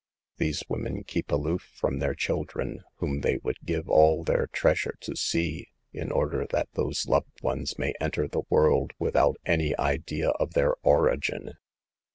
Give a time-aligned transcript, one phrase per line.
[0.37, 5.15] These women keep aloof from their children, whom they would give all their treasures to
[5.15, 10.53] see, in order that those loved ones may enter the world without any idea of
[10.55, 11.53] their origin.